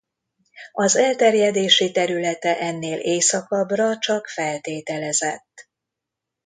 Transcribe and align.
Az 0.71 0.95
elterjedési 0.95 1.91
területe 1.91 2.59
ennél 2.59 2.97
északabbra 2.99 3.97
csak 3.97 4.27
feltételezett. 4.27 5.69